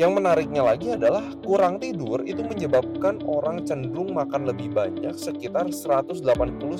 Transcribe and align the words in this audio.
Yang 0.00 0.12
menariknya 0.16 0.64
lagi 0.64 0.96
adalah 0.96 1.20
kurang 1.44 1.76
tidur 1.76 2.24
itu 2.24 2.40
menyebabkan 2.40 3.20
orang 3.28 3.60
cenderung 3.68 4.16
makan 4.16 4.48
lebih 4.48 4.72
banyak 4.72 5.12
sekitar 5.12 5.68
180 5.68 6.24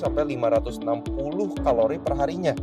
sampai 0.00 0.22
560 0.32 1.60
kalori 1.60 2.00
per 2.00 2.14
harinya. 2.16 2.56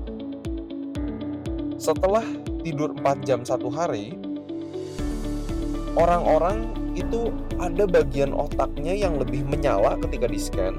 Setelah 1.77 2.25
tidur 2.65 2.97
4 2.97 3.21
jam 3.29 3.45
satu 3.45 3.69
hari, 3.69 4.17
orang-orang 5.93 6.73
itu 6.97 7.29
ada 7.61 7.85
bagian 7.85 8.33
otaknya 8.33 8.97
yang 8.97 9.21
lebih 9.21 9.45
menyala 9.45 10.01
ketika 10.01 10.25
di 10.25 10.41
scan, 10.41 10.75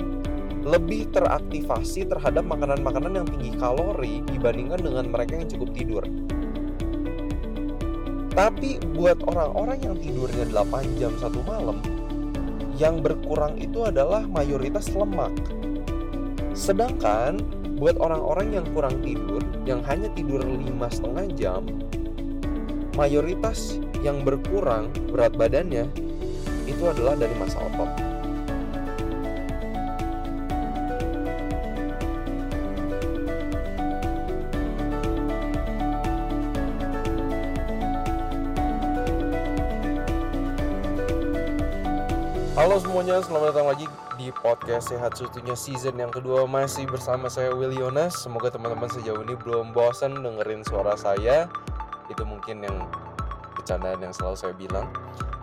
lebih 0.66 1.08
teraktivasi 1.14 2.10
terhadap 2.10 2.42
makanan-makanan 2.42 3.22
yang 3.22 3.26
tinggi 3.38 3.54
kalori 3.56 4.20
dibandingkan 4.34 4.82
dengan 4.82 5.06
mereka 5.08 5.38
yang 5.38 5.48
cukup 5.48 5.70
tidur. 5.72 6.04
Tapi 8.30 8.78
buat 8.94 9.18
orang-orang 9.26 9.78
yang 9.82 9.96
tidurnya 9.98 10.46
8 10.54 11.00
jam 11.02 11.12
satu 11.18 11.42
malam, 11.42 11.82
yang 12.78 13.02
berkurang 13.02 13.58
itu 13.58 13.84
adalah 13.84 14.24
mayoritas 14.24 14.88
lemak. 14.94 15.34
Sedangkan 16.54 17.42
buat 17.76 17.98
orang-orang 17.98 18.54
yang 18.54 18.66
kurang 18.70 19.02
tidur, 19.02 19.42
yang 19.66 19.82
hanya 19.84 20.08
tidur 20.14 20.40
lima 20.44 20.86
setengah 20.88 21.26
jam, 21.34 21.62
mayoritas 22.94 23.80
yang 24.00 24.22
berkurang 24.22 24.88
berat 25.10 25.34
badannya 25.36 25.90
itu 26.68 26.82
adalah 26.86 27.18
dari 27.18 27.34
masa 27.36 27.58
otot. 27.60 27.90
Halo 42.60 42.76
semuanya, 42.76 43.24
selamat 43.24 43.56
datang 43.56 43.72
lagi 43.72 43.86
di 44.20 44.28
podcast 44.36 44.92
Sehat 44.92 45.16
Sutunya 45.16 45.56
season 45.56 45.96
yang 45.96 46.12
kedua. 46.12 46.44
Masih 46.44 46.84
bersama 46.84 47.32
saya 47.32 47.56
Will 47.56 47.72
Yonas. 47.72 48.20
Semoga 48.20 48.52
teman-teman 48.52 48.84
sejauh 48.92 49.24
ini 49.24 49.32
belum 49.32 49.72
bosan 49.72 50.20
dengerin 50.20 50.60
suara 50.68 50.92
saya. 50.92 51.48
Itu 52.12 52.20
mungkin 52.28 52.60
yang 52.60 52.84
bercandaan 53.56 54.04
yang 54.04 54.12
selalu 54.12 54.36
saya 54.36 54.52
bilang. 54.52 54.92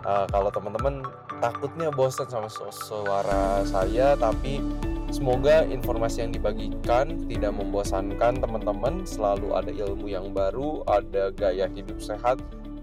Uh, 0.06 0.30
Kalau 0.30 0.46
teman-teman 0.54 1.02
takutnya 1.42 1.90
bosan 1.90 2.30
sama 2.30 2.46
su 2.46 2.70
suara 2.70 3.66
saya 3.66 4.14
Tapi 4.14 4.62
semoga 5.10 5.66
informasi 5.66 6.22
yang 6.22 6.30
dibagikan 6.30 7.18
tidak 7.26 7.50
membosankan 7.50 8.38
teman-teman. 8.38 9.02
Selalu 9.02 9.58
ada 9.58 9.74
ilmu 9.74 10.06
yang 10.06 10.30
baru, 10.30 10.86
ada 10.86 11.34
gaya 11.34 11.66
hidup 11.66 11.98
sehat 11.98 12.38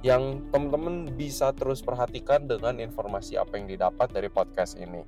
yang 0.05 0.45
teman-teman 0.53 1.09
bisa 1.17 1.49
terus 1.49 1.81
perhatikan 1.81 2.45
dengan 2.45 2.77
informasi 2.77 3.41
apa 3.41 3.57
yang 3.57 3.65
didapat 3.65 4.05
dari 4.13 4.29
podcast 4.29 4.77
ini. 4.77 5.01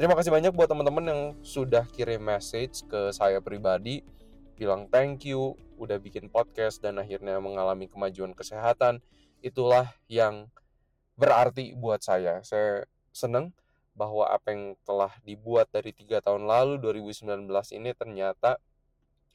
Terima 0.00 0.16
kasih 0.16 0.32
banyak 0.32 0.56
buat 0.56 0.72
teman-teman 0.72 1.04
yang 1.04 1.22
sudah 1.44 1.84
kirim 1.92 2.24
message 2.24 2.80
ke 2.88 3.12
saya 3.12 3.44
pribadi 3.44 4.00
bilang 4.56 4.88
thank 4.88 5.28
you 5.28 5.52
udah 5.76 6.00
bikin 6.00 6.32
podcast 6.32 6.80
dan 6.80 6.96
akhirnya 6.96 7.36
mengalami 7.44 7.92
kemajuan 7.92 8.32
kesehatan. 8.32 9.04
Itulah 9.44 9.92
yang 10.08 10.48
berarti 11.20 11.76
buat 11.76 12.00
saya. 12.00 12.40
Saya 12.40 12.88
senang 13.12 13.52
bahwa 13.92 14.32
apa 14.32 14.48
yang 14.56 14.80
telah 14.88 15.12
dibuat 15.28 15.68
dari 15.68 15.92
tiga 15.92 16.24
tahun 16.24 16.48
lalu 16.48 16.80
2019 16.80 17.44
ini 17.76 17.92
ternyata 17.92 18.56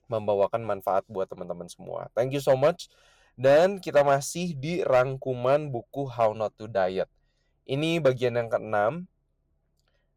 membawakan 0.09 0.65
manfaat 0.65 1.05
buat 1.05 1.29
teman-teman 1.29 1.69
semua. 1.69 2.09
Thank 2.17 2.33
you 2.33 2.41
so 2.41 2.57
much. 2.57 2.89
Dan 3.33 3.81
kita 3.81 4.05
masih 4.05 4.53
di 4.53 4.85
rangkuman 4.85 5.73
buku 5.73 6.05
How 6.05 6.37
Not 6.37 6.53
to 6.61 6.69
Diet. 6.69 7.09
Ini 7.65 7.97
bagian 8.03 8.37
yang 8.37 8.49
keenam. 8.51 9.09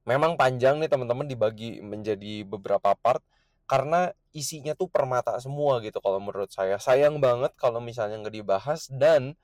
Memang 0.07 0.39
panjang 0.39 0.79
nih 0.79 0.91
teman-teman 0.93 1.27
dibagi 1.27 1.83
menjadi 1.83 2.47
beberapa 2.47 2.95
part 2.95 3.25
karena 3.67 4.15
isinya 4.31 4.77
tuh 4.79 4.87
permata 4.87 5.35
semua 5.43 5.83
gitu 5.83 5.99
kalau 5.99 6.23
menurut 6.23 6.53
saya. 6.53 6.79
Sayang 6.79 7.19
banget 7.19 7.57
kalau 7.59 7.83
misalnya 7.83 8.21
nggak 8.23 8.37
dibahas 8.37 8.87
dan 8.93 9.35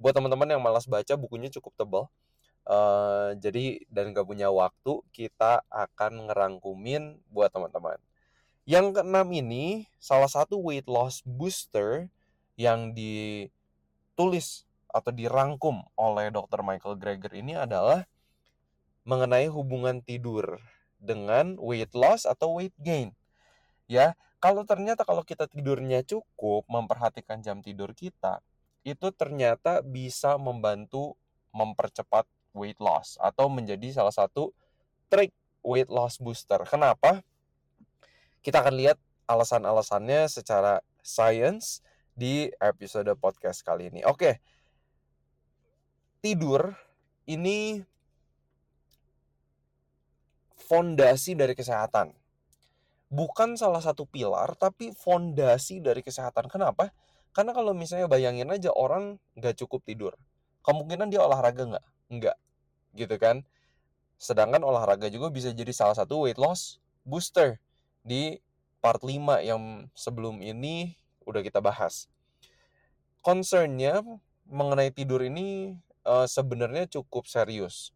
buat 0.00 0.16
teman-teman 0.16 0.56
yang 0.56 0.62
malas 0.62 0.88
baca 0.88 1.16
bukunya 1.18 1.52
cukup 1.52 1.72
tebal. 1.76 2.04
Uh, 2.66 3.30
jadi 3.38 3.86
dan 3.86 4.10
gak 4.10 4.26
punya 4.26 4.50
waktu 4.50 4.98
kita 5.14 5.62
akan 5.70 6.26
ngerangkumin 6.26 7.22
buat 7.30 7.54
teman-teman. 7.54 7.94
Yang 8.66 8.98
keenam 8.98 9.30
ini 9.30 9.86
salah 10.02 10.26
satu 10.26 10.58
weight 10.58 10.90
loss 10.90 11.22
booster 11.22 12.10
yang 12.56 12.96
ditulis 12.96 14.64
atau 14.88 15.12
dirangkum 15.12 15.84
oleh 15.96 16.32
Dr. 16.32 16.64
Michael 16.64 16.96
Greger 16.96 17.32
ini 17.36 17.52
adalah 17.52 18.08
mengenai 19.04 19.46
hubungan 19.52 20.00
tidur 20.02 20.58
dengan 20.96 21.54
weight 21.60 21.92
loss 21.92 22.24
atau 22.24 22.58
weight 22.58 22.74
gain. 22.80 23.12
Ya, 23.86 24.18
kalau 24.42 24.66
ternyata 24.66 25.06
kalau 25.06 25.22
kita 25.22 25.46
tidurnya 25.46 26.02
cukup, 26.02 26.66
memperhatikan 26.66 27.44
jam 27.44 27.62
tidur 27.62 27.94
kita, 27.94 28.42
itu 28.82 29.12
ternyata 29.14 29.84
bisa 29.84 30.34
membantu 30.40 31.14
mempercepat 31.54 32.26
weight 32.56 32.80
loss 32.80 33.20
atau 33.20 33.46
menjadi 33.52 33.92
salah 34.02 34.12
satu 34.12 34.50
trik 35.12 35.30
weight 35.62 35.92
loss 35.92 36.18
booster. 36.18 36.62
Kenapa? 36.66 37.22
Kita 38.40 38.62
akan 38.62 38.74
lihat 38.74 38.98
alasan-alasannya 39.26 40.30
secara 40.30 40.82
science 41.02 41.82
di 42.16 42.48
episode 42.56 43.12
podcast 43.20 43.60
kali 43.60 43.92
ini. 43.92 44.00
Oke. 44.08 44.40
Tidur 46.24 46.72
ini 47.28 47.84
fondasi 50.56 51.36
dari 51.36 51.52
kesehatan. 51.52 52.16
Bukan 53.06 53.54
salah 53.54 53.84
satu 53.84 54.08
pilar, 54.08 54.56
tapi 54.58 54.90
fondasi 54.96 55.78
dari 55.78 56.02
kesehatan. 56.02 56.50
Kenapa? 56.50 56.90
Karena 57.30 57.52
kalau 57.52 57.76
misalnya 57.76 58.08
bayangin 58.08 58.48
aja 58.50 58.72
orang 58.72 59.20
nggak 59.36 59.60
cukup 59.62 59.84
tidur. 59.84 60.16
Kemungkinan 60.64 61.12
dia 61.12 61.22
olahraga 61.22 61.68
nggak? 61.68 61.86
Nggak. 62.10 62.36
Gitu 62.96 63.14
kan? 63.20 63.44
Sedangkan 64.16 64.64
olahraga 64.64 65.06
juga 65.12 65.28
bisa 65.28 65.52
jadi 65.52 65.70
salah 65.70 65.94
satu 65.94 66.26
weight 66.26 66.40
loss 66.40 66.80
booster 67.06 67.60
di 68.02 68.40
part 68.80 69.04
5 69.04 69.44
yang 69.44 69.86
sebelum 69.92 70.42
ini 70.42 70.96
udah 71.26 71.42
kita 71.42 71.58
bahas. 71.58 72.06
Concernnya 73.20 74.00
mengenai 74.46 74.94
tidur 74.94 75.20
ini 75.26 75.74
uh, 76.06 76.24
sebenarnya 76.24 76.86
cukup 76.86 77.26
serius. 77.26 77.90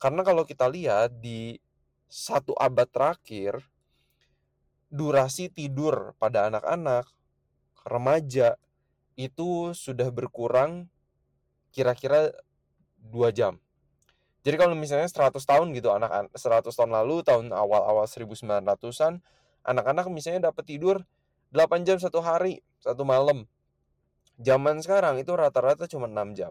Karena 0.00 0.24
kalau 0.24 0.48
kita 0.48 0.66
lihat 0.66 1.20
di 1.20 1.60
satu 2.08 2.56
abad 2.56 2.88
terakhir, 2.88 3.60
durasi 4.88 5.52
tidur 5.52 6.16
pada 6.16 6.48
anak-anak, 6.48 7.04
remaja, 7.84 8.56
itu 9.14 9.76
sudah 9.76 10.10
berkurang 10.10 10.90
kira-kira 11.70 12.34
2 12.98 13.30
jam. 13.30 13.60
Jadi 14.44 14.56
kalau 14.60 14.76
misalnya 14.76 15.08
100 15.08 15.40
tahun 15.40 15.72
gitu 15.72 15.88
anak 15.88 16.28
100 16.36 16.68
tahun 16.68 16.90
lalu 16.92 17.24
tahun 17.24 17.48
awal-awal 17.48 18.04
1900-an 18.04 19.24
anak-anak 19.64 20.04
misalnya 20.12 20.52
dapat 20.52 20.68
tidur 20.68 21.00
8 21.54 21.86
jam 21.86 22.02
satu 22.02 22.18
hari, 22.18 22.66
satu 22.82 23.06
malam. 23.06 23.46
Zaman 24.42 24.82
sekarang 24.82 25.22
itu 25.22 25.30
rata-rata 25.38 25.86
cuma 25.86 26.10
6 26.10 26.34
jam. 26.34 26.50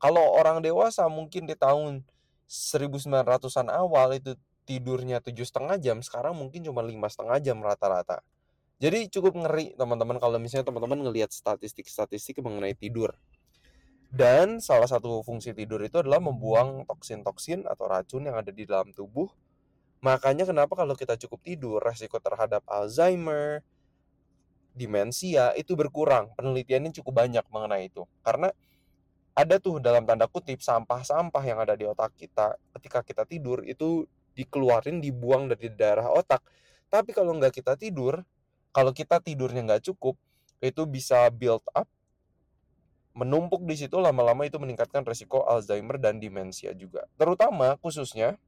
Kalau 0.00 0.24
orang 0.40 0.64
dewasa 0.64 1.04
mungkin 1.12 1.44
di 1.44 1.52
tahun 1.52 2.00
1900-an 2.48 3.68
awal 3.68 4.16
itu 4.16 4.32
tidurnya 4.64 5.20
tujuh 5.20 5.44
setengah 5.44 5.76
jam, 5.76 6.00
sekarang 6.00 6.32
mungkin 6.32 6.64
cuma 6.64 6.80
lima 6.80 7.04
setengah 7.12 7.36
jam 7.44 7.60
rata-rata. 7.60 8.24
Jadi 8.80 9.12
cukup 9.12 9.36
ngeri 9.44 9.76
teman-teman 9.76 10.16
kalau 10.16 10.40
misalnya 10.40 10.72
teman-teman 10.72 11.04
ngelihat 11.04 11.28
statistik-statistik 11.28 12.40
mengenai 12.40 12.72
tidur. 12.72 13.12
Dan 14.08 14.64
salah 14.64 14.88
satu 14.88 15.20
fungsi 15.20 15.52
tidur 15.52 15.84
itu 15.84 16.00
adalah 16.00 16.24
membuang 16.24 16.88
toksin-toksin 16.88 17.68
atau 17.68 17.92
racun 17.92 18.24
yang 18.24 18.40
ada 18.40 18.48
di 18.48 18.64
dalam 18.64 18.88
tubuh. 18.96 19.28
Makanya 20.00 20.48
kenapa 20.48 20.72
kalau 20.80 20.96
kita 20.96 21.20
cukup 21.20 21.44
tidur, 21.44 21.78
resiko 21.84 22.16
terhadap 22.20 22.64
Alzheimer, 22.68 23.60
demensia 24.74 25.54
itu 25.54 25.78
berkurang. 25.78 26.34
Penelitiannya 26.34 26.90
cukup 27.00 27.24
banyak 27.24 27.46
mengenai 27.48 27.88
itu. 27.88 28.04
Karena 28.20 28.50
ada 29.34 29.58
tuh 29.58 29.82
dalam 29.82 30.06
tanda 30.06 30.30
kutip 30.30 30.62
sampah-sampah 30.62 31.42
yang 31.42 31.58
ada 31.58 31.74
di 31.74 31.82
otak 31.86 32.14
kita 32.14 32.54
ketika 32.78 33.02
kita 33.02 33.22
tidur 33.26 33.66
itu 33.66 34.06
dikeluarin 34.34 35.02
dibuang 35.02 35.50
dari 35.50 35.70
daerah 35.74 36.10
otak. 36.10 36.42
Tapi 36.90 37.10
kalau 37.10 37.34
nggak 37.34 37.54
kita 37.58 37.74
tidur, 37.74 38.22
kalau 38.70 38.94
kita 38.94 39.18
tidurnya 39.18 39.66
nggak 39.66 39.90
cukup, 39.90 40.14
itu 40.62 40.82
bisa 40.86 41.26
build 41.34 41.66
up, 41.74 41.90
menumpuk 43.14 43.62
di 43.66 43.74
situ 43.78 43.98
lama-lama 43.98 44.46
itu 44.46 44.58
meningkatkan 44.58 45.02
resiko 45.06 45.46
Alzheimer 45.46 45.98
dan 45.98 46.18
demensia 46.18 46.74
juga. 46.74 47.06
Terutama 47.18 47.78
khususnya 47.78 48.38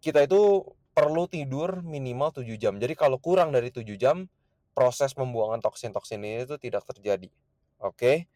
kita 0.00 0.24
itu 0.24 0.64
perlu 0.92 1.24
tidur 1.24 1.80
minimal 1.80 2.32
7 2.36 2.48
jam. 2.60 2.76
Jadi 2.76 2.92
kalau 2.92 3.16
kurang 3.16 3.52
dari 3.52 3.72
7 3.72 3.96
jam, 3.96 4.28
proses 4.72 5.12
pembuangan 5.12 5.60
toksin-toksin 5.60 6.24
ini 6.24 6.48
itu 6.48 6.56
tidak 6.56 6.84
terjadi. 6.88 7.28
Oke. 7.80 8.28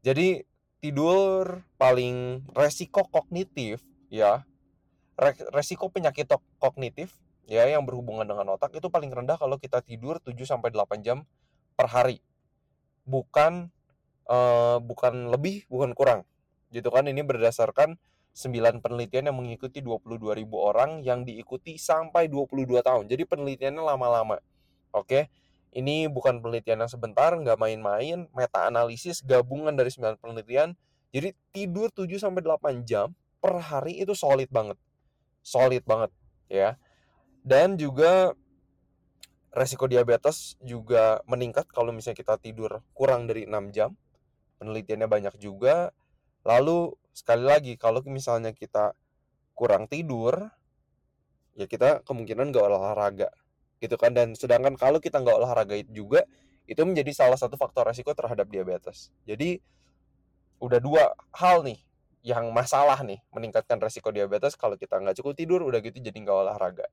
Jadi 0.00 0.44
tidur 0.80 1.60
paling 1.76 2.48
resiko 2.56 3.04
kognitif 3.04 3.84
ya 4.08 4.48
resiko 5.52 5.92
penyakit 5.92 6.32
kognitif 6.56 7.20
ya 7.44 7.68
yang 7.68 7.84
berhubungan 7.84 8.24
dengan 8.24 8.56
otak 8.56 8.72
itu 8.72 8.88
paling 8.88 9.12
rendah 9.12 9.36
kalau 9.36 9.60
kita 9.60 9.84
tidur 9.84 10.16
7 10.22 10.32
sampai 10.48 10.72
8 10.72 11.04
jam 11.04 11.28
per 11.76 11.90
hari. 11.92 12.24
Bukan 13.04 13.68
uh, 14.30 14.78
bukan 14.80 15.28
lebih, 15.28 15.68
bukan 15.68 15.92
kurang. 15.92 16.24
Gitu 16.72 16.88
kan 16.88 17.04
ini 17.10 17.20
berdasarkan 17.20 17.98
9 18.32 18.80
penelitian 18.80 19.28
yang 19.28 19.36
mengikuti 19.36 19.82
22.000 19.82 20.46
orang 20.54 21.02
yang 21.02 21.26
diikuti 21.26 21.76
sampai 21.76 22.30
22 22.30 22.80
tahun. 22.80 23.04
Jadi 23.10 23.22
penelitiannya 23.26 23.82
lama-lama. 23.82 24.38
Oke. 24.94 25.28
Ini 25.70 26.10
bukan 26.10 26.42
penelitian 26.42 26.82
yang 26.82 26.90
sebentar, 26.90 27.30
nggak 27.30 27.58
main-main, 27.58 28.26
meta 28.34 28.66
analisis 28.66 29.22
gabungan 29.22 29.74
dari 29.74 29.90
9 29.90 30.18
penelitian. 30.18 30.74
Jadi 31.14 31.34
tidur 31.54 31.90
7 31.94 32.18
sampai 32.18 32.42
8 32.42 32.82
jam 32.86 33.14
per 33.38 33.58
hari 33.58 34.02
itu 34.02 34.14
solid 34.14 34.50
banget 34.50 34.78
solid 35.42 35.82
banget 35.84 36.10
ya. 36.48 36.76
Dan 37.40 37.80
juga 37.80 38.36
resiko 39.50 39.90
diabetes 39.90 40.60
juga 40.62 41.24
meningkat 41.26 41.66
kalau 41.72 41.90
misalnya 41.90 42.20
kita 42.20 42.36
tidur 42.38 42.84
kurang 42.92 43.26
dari 43.26 43.48
6 43.48 43.74
jam. 43.74 43.96
Penelitiannya 44.60 45.08
banyak 45.08 45.34
juga. 45.40 45.90
Lalu 46.44 46.92
sekali 47.16 47.44
lagi 47.44 47.72
kalau 47.80 48.04
misalnya 48.06 48.52
kita 48.52 48.92
kurang 49.56 49.88
tidur 49.90 50.48
ya 51.52 51.68
kita 51.68 52.00
kemungkinan 52.06 52.48
nggak 52.48 52.64
olahraga 52.64 53.28
gitu 53.82 53.96
kan. 53.96 54.12
Dan 54.12 54.36
sedangkan 54.36 54.76
kalau 54.76 55.00
kita 55.00 55.18
nggak 55.18 55.36
olahraga 55.40 55.74
juga 55.90 56.22
itu 56.70 56.80
menjadi 56.86 57.10
salah 57.10 57.34
satu 57.34 57.58
faktor 57.58 57.88
resiko 57.88 58.14
terhadap 58.14 58.46
diabetes. 58.46 59.10
Jadi 59.26 59.58
udah 60.60 60.78
dua 60.78 61.16
hal 61.34 61.64
nih 61.64 61.80
yang 62.20 62.52
masalah 62.52 63.00
nih 63.00 63.18
meningkatkan 63.32 63.80
resiko 63.80 64.12
diabetes 64.12 64.52
kalau 64.54 64.76
kita 64.76 65.00
nggak 65.00 65.16
cukup 65.16 65.32
tidur 65.32 65.60
udah 65.64 65.80
gitu 65.80 65.98
jadi 65.98 66.14
nggak 66.14 66.36
olahraga. 66.46 66.86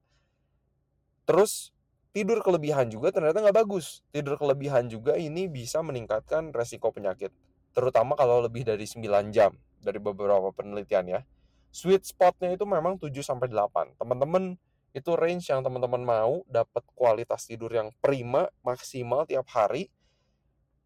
Terus 1.28 1.76
tidur 2.16 2.40
kelebihan 2.40 2.88
juga 2.88 3.12
ternyata 3.12 3.44
nggak 3.44 3.58
bagus. 3.68 4.02
Tidur 4.10 4.40
kelebihan 4.40 4.88
juga 4.88 5.20
ini 5.20 5.52
bisa 5.52 5.84
meningkatkan 5.84 6.56
resiko 6.56 6.90
penyakit 6.96 7.30
terutama 7.78 8.18
kalau 8.18 8.42
lebih 8.42 8.66
dari 8.66 8.90
9 8.90 9.06
jam 9.30 9.54
dari 9.84 10.02
beberapa 10.02 10.50
penelitian 10.50 11.06
ya. 11.06 11.22
Sweet 11.70 12.10
spotnya 12.10 12.56
itu 12.58 12.66
memang 12.66 12.98
7 12.98 13.14
sampai 13.22 13.54
8 13.54 14.00
teman-teman 14.02 14.58
itu 14.98 15.14
range 15.14 15.54
yang 15.54 15.62
teman-teman 15.62 16.02
mau 16.02 16.42
dapat 16.50 16.82
kualitas 16.98 17.46
tidur 17.46 17.70
yang 17.70 17.94
prima 18.02 18.50
maksimal 18.66 19.30
tiap 19.30 19.46
hari 19.54 19.94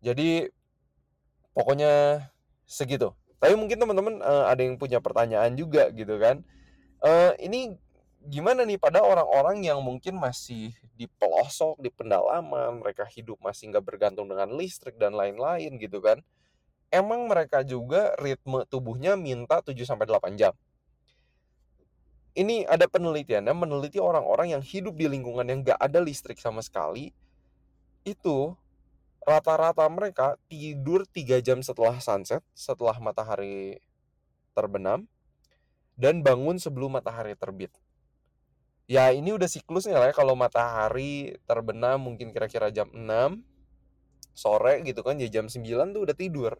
jadi 0.04 0.52
pokoknya 1.56 2.28
segitu 2.68 3.16
tapi 3.42 3.58
mungkin 3.58 3.82
teman-teman 3.82 4.22
uh, 4.22 4.46
ada 4.54 4.62
yang 4.62 4.78
punya 4.78 5.02
pertanyaan 5.02 5.58
juga 5.58 5.90
gitu 5.90 6.22
kan. 6.22 6.46
Uh, 7.02 7.34
ini 7.42 7.74
gimana 8.22 8.62
nih 8.62 8.78
pada 8.78 9.02
orang-orang 9.02 9.66
yang 9.66 9.82
mungkin 9.82 10.22
masih 10.22 10.78
di 10.94 11.10
pelosok, 11.18 11.82
di 11.82 11.90
pendalaman, 11.90 12.86
mereka 12.86 13.10
hidup 13.10 13.42
masih 13.42 13.74
nggak 13.74 13.82
bergantung 13.82 14.30
dengan 14.30 14.54
listrik 14.54 14.94
dan 15.02 15.18
lain-lain 15.18 15.74
gitu 15.82 15.98
kan. 16.06 16.22
Emang 16.94 17.26
mereka 17.26 17.66
juga 17.66 18.14
ritme 18.22 18.62
tubuhnya 18.70 19.18
minta 19.18 19.58
7 19.66 19.74
sampai 19.90 20.06
8 20.06 20.38
jam. 20.38 20.54
Ini 22.32 22.64
ada 22.64 22.88
penelitiannya 22.88 23.52
meneliti 23.52 24.00
orang-orang 24.00 24.56
yang 24.56 24.64
hidup 24.64 24.96
di 24.96 25.12
lingkungan 25.12 25.44
yang 25.44 25.68
nggak 25.68 25.76
ada 25.76 26.00
listrik 26.00 26.40
sama 26.40 26.64
sekali. 26.64 27.12
Itu 28.08 28.56
rata-rata 29.28 29.84
mereka 29.92 30.40
tidur 30.48 31.04
3 31.06 31.44
jam 31.44 31.60
setelah 31.60 32.00
sunset, 32.00 32.40
setelah 32.56 32.96
matahari 33.04 33.84
terbenam, 34.56 35.06
dan 36.00 36.24
bangun 36.24 36.56
sebelum 36.56 36.96
matahari 36.96 37.36
terbit. 37.36 37.76
Ya 38.88 39.12
ini 39.12 39.36
udah 39.36 39.48
siklusnya 39.48 40.00
lah 40.00 40.12
ya, 40.12 40.16
kalau 40.16 40.36
matahari 40.36 41.36
terbenam 41.44 42.00
mungkin 42.00 42.32
kira-kira 42.32 42.72
jam 42.72 42.88
6 42.96 43.44
sore 44.32 44.82
gitu 44.88 45.04
kan, 45.04 45.20
ya 45.20 45.28
jam 45.28 45.52
9 45.52 45.68
tuh 45.92 46.02
udah 46.08 46.16
tidur. 46.16 46.56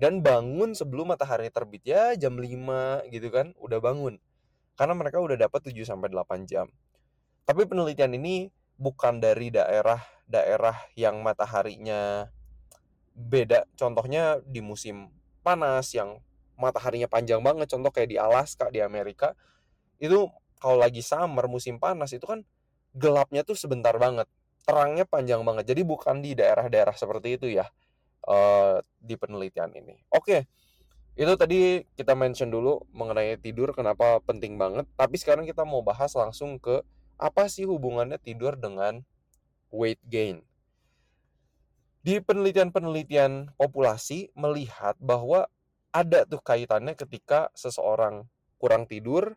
Dan 0.00 0.24
bangun 0.24 0.72
sebelum 0.72 1.12
matahari 1.12 1.52
terbit 1.52 1.84
ya 1.84 2.16
jam 2.16 2.40
5 2.40 3.06
gitu 3.12 3.28
kan, 3.28 3.52
udah 3.60 3.78
bangun. 3.78 4.16
Karena 4.76 4.94
mereka 4.96 5.20
udah 5.20 5.36
dapat 5.36 5.72
7 5.72 5.84
sampai 5.84 6.08
8 6.08 6.48
jam. 6.48 6.66
Tapi 7.44 7.62
penelitian 7.66 8.14
ini 8.16 8.48
bukan 8.78 9.20
dari 9.20 9.52
daerah-daerah 9.52 10.94
yang 10.96 11.20
mataharinya 11.20 12.30
beda. 13.12 13.68
Contohnya 13.76 14.40
di 14.42 14.64
musim 14.64 15.12
panas 15.44 15.92
yang 15.92 16.18
mataharinya 16.56 17.10
panjang 17.10 17.42
banget, 17.42 17.70
contoh 17.70 17.90
kayak 17.90 18.10
di 18.10 18.18
Alaska 18.18 18.70
di 18.72 18.80
Amerika. 18.80 19.34
Itu 19.98 20.30
kalau 20.62 20.78
lagi 20.78 21.02
summer 21.02 21.50
musim 21.50 21.82
panas 21.82 22.14
itu 22.14 22.22
kan 22.22 22.46
gelapnya 22.94 23.42
tuh 23.42 23.58
sebentar 23.58 23.94
banget. 23.98 24.30
Terangnya 24.62 25.02
panjang 25.02 25.42
banget. 25.42 25.66
Jadi 25.74 25.82
bukan 25.82 26.22
di 26.22 26.38
daerah-daerah 26.38 26.94
seperti 26.94 27.38
itu 27.40 27.46
ya. 27.50 27.66
Uh, 28.22 28.78
di 29.02 29.18
penelitian 29.18 29.74
ini. 29.74 29.98
Oke. 30.14 30.46
Itu 31.12 31.36
tadi 31.36 31.84
kita 31.92 32.16
mention 32.16 32.48
dulu 32.48 32.88
mengenai 32.96 33.36
tidur 33.36 33.76
kenapa 33.76 34.20
penting 34.24 34.56
banget. 34.56 34.88
Tapi 34.96 35.20
sekarang 35.20 35.44
kita 35.44 35.62
mau 35.68 35.84
bahas 35.84 36.16
langsung 36.16 36.56
ke 36.56 36.80
apa 37.20 37.46
sih 37.52 37.68
hubungannya 37.68 38.16
tidur 38.16 38.56
dengan 38.56 39.04
weight 39.68 40.00
gain? 40.08 40.40
Di 42.02 42.18
penelitian-penelitian 42.18 43.54
populasi 43.54 44.34
melihat 44.34 44.98
bahwa 44.98 45.46
ada 45.94 46.24
tuh 46.26 46.40
kaitannya 46.40 46.98
ketika 46.98 47.52
seseorang 47.54 48.26
kurang 48.58 48.88
tidur 48.88 49.36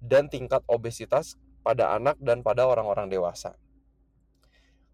dan 0.00 0.26
tingkat 0.32 0.64
obesitas 0.66 1.36
pada 1.60 1.94
anak 1.94 2.16
dan 2.18 2.40
pada 2.40 2.64
orang-orang 2.66 3.12
dewasa. 3.12 3.54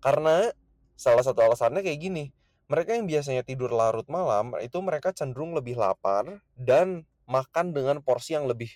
Karena 0.02 0.50
salah 0.98 1.22
satu 1.24 1.40
alasannya 1.40 1.80
kayak 1.80 2.00
gini, 2.02 2.24
mereka 2.66 2.98
yang 2.98 3.06
biasanya 3.06 3.42
tidur 3.46 3.70
larut 3.70 4.06
malam 4.10 4.54
itu 4.58 4.78
mereka 4.82 5.14
cenderung 5.14 5.54
lebih 5.54 5.78
lapar 5.78 6.42
dan 6.58 7.06
makan 7.26 7.74
dengan 7.74 8.02
porsi 8.02 8.34
yang 8.34 8.46
lebih 8.46 8.70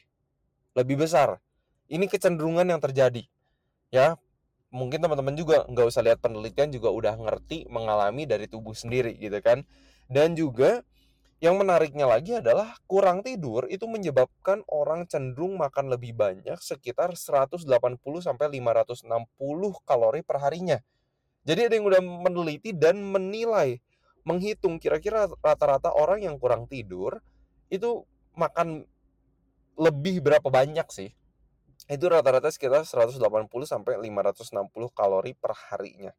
lebih 0.75 1.03
besar. 1.03 1.43
Ini 1.91 2.07
kecenderungan 2.07 2.71
yang 2.71 2.79
terjadi 2.79 3.27
ya 3.91 4.15
mungkin 4.71 5.03
teman-teman 5.03 5.35
juga 5.35 5.67
nggak 5.67 5.87
usah 5.91 6.03
lihat 6.07 6.23
penelitian 6.23 6.71
juga 6.71 6.95
udah 6.95 7.15
ngerti 7.19 7.67
mengalami 7.67 8.23
dari 8.23 8.47
tubuh 8.47 8.73
sendiri 8.73 9.19
gitu 9.19 9.43
kan 9.43 9.67
dan 10.07 10.39
juga 10.39 10.87
yang 11.43 11.59
menariknya 11.59 12.07
lagi 12.07 12.39
adalah 12.39 12.79
kurang 12.87 13.27
tidur 13.27 13.67
itu 13.67 13.89
menyebabkan 13.89 14.63
orang 14.71 15.09
cenderung 15.11 15.59
makan 15.59 15.89
lebih 15.91 16.13
banyak 16.13 16.61
sekitar 16.61 17.17
180 17.17 17.65
sampai 18.21 18.61
560 18.61 19.09
kalori 19.89 20.21
per 20.21 20.37
harinya. 20.37 20.85
Jadi 21.45 21.61
ada 21.71 21.75
yang 21.77 21.87
udah 21.89 22.03
meneliti 22.03 22.77
dan 22.77 23.01
menilai 23.01 23.81
menghitung 24.25 24.77
kira-kira 24.77 25.27
rata-rata 25.41 25.91
orang 25.97 26.29
yang 26.29 26.37
kurang 26.37 26.69
tidur 26.69 27.25
itu 27.73 28.05
makan 28.37 28.85
lebih 29.81 30.21
berapa 30.21 30.45
banyak 30.45 30.85
sih 30.93 31.11
itu 31.91 32.05
rata-rata 32.07 32.53
sekitar 32.53 32.87
180 32.87 33.19
sampai 33.67 33.99
560 33.99 34.71
kalori 34.95 35.35
per 35.35 35.57
harinya. 35.57 36.15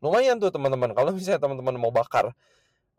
Lumayan 0.00 0.40
tuh 0.40 0.48
teman-teman. 0.48 0.96
Kalau 0.96 1.12
misalnya 1.12 1.42
teman-teman 1.44 1.76
mau 1.76 1.92
bakar 1.92 2.32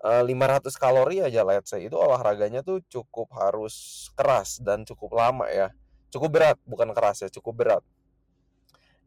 uh, 0.05 0.21
eh, 0.21 0.23
500 0.29 0.69
kalori 0.77 1.25
aja 1.25 1.41
let's 1.41 1.73
say 1.73 1.89
itu 1.89 1.97
olahraganya 1.97 2.61
tuh 2.61 2.85
cukup 2.85 3.25
harus 3.33 4.09
keras 4.13 4.61
dan 4.61 4.85
cukup 4.85 5.17
lama 5.17 5.49
ya. 5.49 5.73
Cukup 6.13 6.29
berat, 6.29 6.59
bukan 6.67 6.91
keras 6.91 7.23
ya, 7.25 7.29
cukup 7.31 7.53
berat. 7.57 7.83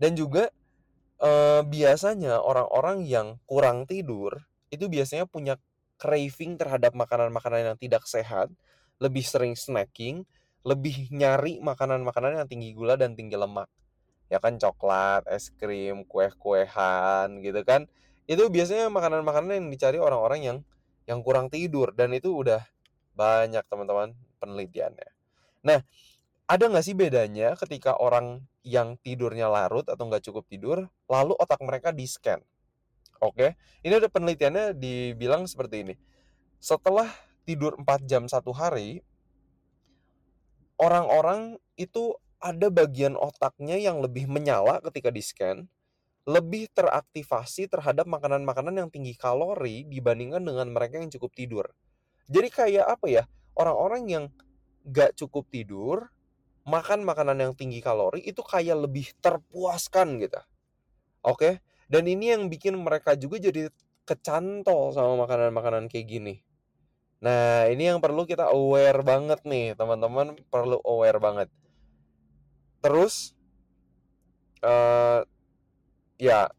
Dan 0.00 0.16
juga 0.18 0.50
uh, 1.21 1.62
biasanya 1.66 2.40
orang-orang 2.40 3.04
yang 3.06 3.38
kurang 3.47 3.87
tidur 3.87 4.42
itu 4.73 4.90
biasanya 4.90 5.28
punya 5.28 5.54
craving 6.00 6.59
terhadap 6.59 6.92
makanan-makanan 6.99 7.75
yang 7.75 7.78
tidak 7.78 8.02
sehat, 8.11 8.50
lebih 8.99 9.23
sering 9.23 9.54
snacking, 9.54 10.26
lebih 10.66 11.06
nyari 11.14 11.62
makanan-makanan 11.62 12.42
yang 12.42 12.49
tinggi 12.50 12.75
gula 12.75 12.99
dan 12.99 13.14
tinggi 13.14 13.38
lemak. 13.38 13.71
Ya 14.33 14.42
kan 14.42 14.59
coklat 14.59 15.28
es 15.30 15.52
krim 15.54 16.02
kue-kuehan 16.09 17.44
gitu 17.44 17.61
kan. 17.62 17.87
Itu 18.25 18.49
biasanya 18.49 18.88
makanan-makanan 18.90 19.62
yang 19.62 19.68
dicari 19.71 20.00
orang-orang 20.00 20.40
yang 20.42 20.59
yang 21.04 21.21
kurang 21.21 21.52
tidur 21.52 21.92
dan 21.92 22.16
itu 22.16 22.33
udah 22.33 22.64
banyak 23.12 23.62
teman-teman 23.68 24.16
penelitiannya. 24.40 25.09
Nah 25.62 25.85
ada 26.44 26.64
nggak 26.68 26.84
sih 26.84 26.96
bedanya 26.96 27.56
ketika 27.56 27.96
orang 27.96 28.44
yang 28.64 29.00
tidurnya 29.00 29.48
larut 29.48 29.84
atau 29.88 30.04
nggak 30.08 30.24
cukup 30.24 30.44
tidur 30.48 30.78
lalu 31.08 31.32
otak 31.36 31.60
mereka 31.64 31.92
di 31.92 32.04
scan 32.04 32.40
oke 33.20 33.56
ini 33.84 33.94
ada 33.96 34.08
penelitiannya 34.08 34.76
dibilang 34.76 35.48
seperti 35.48 35.76
ini 35.88 35.94
setelah 36.60 37.08
tidur 37.44 37.76
4 37.80 38.08
jam 38.08 38.24
satu 38.28 38.52
hari 38.52 39.04
orang-orang 40.80 41.56
itu 41.78 42.16
ada 42.44 42.68
bagian 42.68 43.16
otaknya 43.16 43.80
yang 43.80 44.04
lebih 44.04 44.28
menyala 44.28 44.84
ketika 44.84 45.08
di-scan, 45.08 45.64
lebih 46.28 46.68
teraktivasi 46.76 47.72
terhadap 47.72 48.04
makanan-makanan 48.04 48.84
yang 48.84 48.88
tinggi 48.92 49.16
kalori 49.16 49.88
dibandingkan 49.88 50.44
dengan 50.44 50.68
mereka 50.68 51.00
yang 51.00 51.08
cukup 51.08 51.32
tidur. 51.32 51.72
Jadi 52.28 52.48
kayak 52.52 52.86
apa 53.00 53.06
ya? 53.08 53.24
Orang-orang 53.56 54.02
yang 54.12 54.24
gak 54.84 55.16
cukup 55.16 55.48
tidur, 55.48 56.12
makan 56.64 57.04
makanan 57.04 57.40
yang 57.40 57.52
tinggi 57.52 57.85
kalori 57.85 58.25
itu 58.25 58.40
kayak 58.40 58.88
lebih 58.88 59.12
terpuaskan 59.21 60.21
gitu. 60.21 60.40
Oke? 61.25 61.61
Dan 61.88 62.09
ini 62.09 62.33
yang 62.33 62.49
bikin 62.49 62.76
mereka 62.80 63.16
juga 63.16 63.37
jadi 63.37 63.68
kecantol 64.04 64.92
sama 64.92 65.25
makanan-makanan 65.25 65.88
kayak 65.88 66.06
gini. 66.09 66.35
Nah, 67.25 67.64
ini 67.73 67.88
yang 67.88 68.04
perlu 68.04 68.28
kita 68.28 68.52
aware 68.52 69.00
banget 69.00 69.40
nih, 69.49 69.73
teman-teman 69.73 70.37
perlu 70.52 70.76
aware 70.85 71.16
banget. 71.16 71.49
Terus 72.85 73.33
uh, 74.61 75.25
ya 76.21 76.52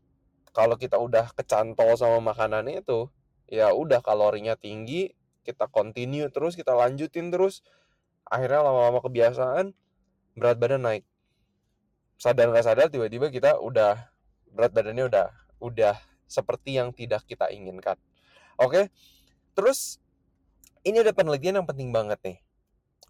kalau 0.49 0.73
kita 0.73 0.97
udah 0.97 1.29
kecantol 1.37 1.93
sama 1.99 2.33
makanannya 2.33 2.81
itu, 2.81 3.09
ya 3.45 3.73
udah 3.77 4.01
kalorinya 4.01 4.57
tinggi, 4.57 5.13
kita 5.45 5.69
continue 5.69 6.25
terus, 6.33 6.57
kita 6.57 6.73
lanjutin 6.73 7.29
terus, 7.29 7.61
akhirnya 8.25 8.65
lama-lama 8.65 9.05
kebiasaan, 9.05 9.75
berat 10.35 10.59
badan 10.59 10.83
naik. 10.83 11.03
Sadar 12.19 12.51
nggak 12.51 12.65
sadar 12.67 12.87
tiba-tiba 12.91 13.31
kita 13.31 13.59
udah 13.59 14.11
berat 14.51 14.71
badannya 14.71 15.07
udah 15.07 15.27
udah 15.59 15.95
seperti 16.27 16.77
yang 16.77 16.91
tidak 16.91 17.23
kita 17.27 17.49
inginkan. 17.51 17.95
Oke. 18.59 18.91
Terus 19.55 19.99
ini 20.83 21.01
ada 21.01 21.15
penelitian 21.15 21.63
yang 21.63 21.67
penting 21.67 21.89
banget 21.95 22.19
nih. 22.23 22.37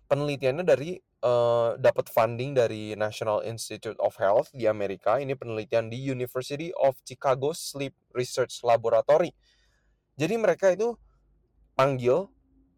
Penelitiannya 0.06 0.62
dari 0.62 1.02
uh, 1.26 1.74
dapat 1.82 2.06
funding 2.14 2.54
dari 2.54 2.94
National 2.94 3.42
Institute 3.42 3.98
of 3.98 4.14
Health 4.22 4.54
di 4.54 4.70
Amerika. 4.70 5.18
Ini 5.18 5.34
penelitian 5.34 5.90
di 5.90 5.98
University 5.98 6.70
of 6.78 6.94
Chicago 7.02 7.52
Sleep 7.52 7.94
Research 8.14 8.62
Laboratory. 8.62 9.34
Jadi 10.16 10.36
mereka 10.38 10.72
itu 10.72 10.94
panggil 11.76 12.30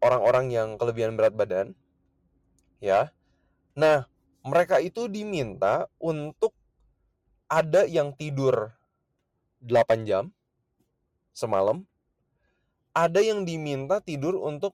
orang-orang 0.02 0.50
yang 0.50 0.68
kelebihan 0.80 1.14
berat 1.14 1.34
badan, 1.36 1.76
ya. 2.82 3.14
Nah, 3.78 4.10
mereka 4.48 4.80
itu 4.80 5.06
diminta 5.12 5.84
untuk 6.00 6.56
ada 7.48 7.84
yang 7.84 8.16
tidur 8.16 8.72
8 9.60 10.08
jam 10.08 10.32
semalam, 11.36 11.84
ada 12.96 13.20
yang 13.20 13.44
diminta 13.44 14.00
tidur 14.00 14.40
untuk 14.40 14.72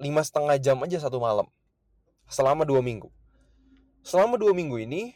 lima 0.00 0.24
setengah 0.24 0.56
jam 0.58 0.80
aja 0.82 0.98
satu 0.98 1.20
malam 1.20 1.46
selama 2.26 2.64
dua 2.64 2.80
minggu. 2.80 3.12
Selama 4.02 4.34
dua 4.34 4.50
minggu 4.50 4.82
ini 4.82 5.14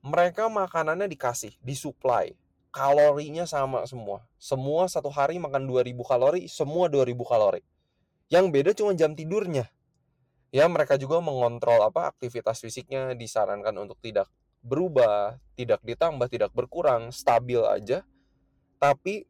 mereka 0.00 0.48
makanannya 0.48 1.10
dikasih, 1.10 1.52
disuplai, 1.60 2.38
kalorinya 2.72 3.44
sama 3.44 3.84
semua. 3.84 4.24
Semua 4.40 4.86
satu 4.86 5.10
hari 5.10 5.36
makan 5.42 5.66
2000 5.66 5.98
kalori, 6.06 6.42
semua 6.46 6.86
2000 6.86 7.12
kalori. 7.26 7.62
Yang 8.30 8.46
beda 8.54 8.70
cuma 8.72 8.92
jam 8.94 9.12
tidurnya. 9.12 9.68
Ya 10.54 10.64
mereka 10.70 10.94
juga 10.96 11.18
mengontrol 11.18 11.82
apa 11.82 12.10
aktivitas 12.14 12.62
fisiknya 12.62 13.12
disarankan 13.18 13.74
untuk 13.76 13.98
tidak 14.00 14.30
berubah, 14.66 15.38
tidak 15.54 15.82
ditambah, 15.82 16.26
tidak 16.26 16.50
berkurang, 16.54 17.14
stabil 17.14 17.62
aja. 17.62 18.02
Tapi 18.82 19.26